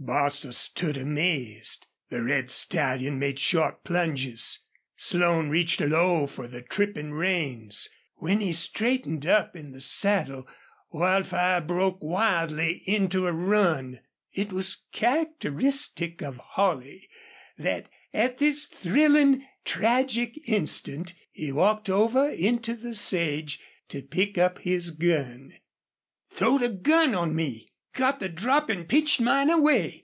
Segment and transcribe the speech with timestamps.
[0.00, 1.86] Bostil stood amazed.
[2.10, 4.58] The red stallion made short plunges.
[4.96, 7.88] Slone reached low for the tripping reins.
[8.16, 10.46] When he straightened up in the saddle
[10.92, 14.00] Wildfire broke wildly into a run.
[14.30, 17.08] It was characteristic of Holley
[17.56, 23.58] that at this thrilling, tragic instant he walked over into the sage
[23.88, 25.54] to pick up his gun.
[26.30, 30.00] "Throwed a gun on me, got the drop, an' pitched mine away!"